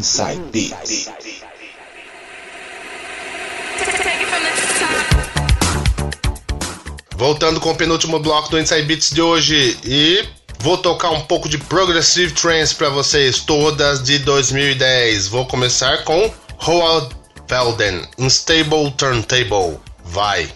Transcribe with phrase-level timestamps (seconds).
[0.00, 1.10] Inside Beats.
[7.14, 10.24] Voltando com o penúltimo bloco do Inside Beats de hoje e
[10.60, 15.28] vou tocar um pouco de Progressive Trance para vocês, todas de 2010.
[15.28, 17.14] Vou começar com Roald
[17.46, 19.78] Felden, Unstable Turntable.
[20.02, 20.50] Vai!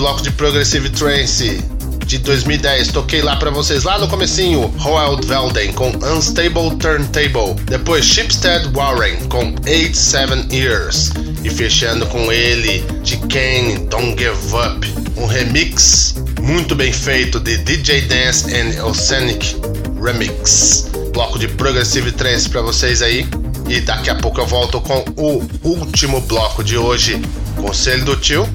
[0.00, 1.62] Bloco de Progressive Trance
[2.06, 2.88] de 2010.
[2.88, 7.54] Toquei lá pra vocês lá no comecinho, Roald Velden com Unstable Turntable.
[7.66, 11.12] Depois Shipstead Warren com 87 Years.
[11.44, 14.88] E fechando com ele, de Kane Don't Give Up.
[15.18, 19.54] Um remix muito bem feito de DJ Dance and Oceanic
[20.02, 20.88] Remix.
[21.12, 23.28] Bloco de Progressive Trance pra vocês aí.
[23.68, 27.20] E daqui a pouco eu volto com o último bloco de hoje.
[27.54, 28.48] Conselho do tio.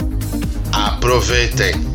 [0.76, 1.95] Aproveitem.